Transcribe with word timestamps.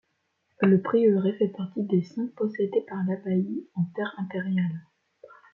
Le 0.63 0.81
prieuré 0.81 1.33
fait 1.33 1.49
partie 1.49 1.83
des 1.83 2.01
cinq 2.01 2.31
possédés 2.31 2.83
par 2.89 3.03
l'abbaye, 3.07 3.67
en 3.75 3.83
terres 3.93 4.15
impériales. 4.17 4.81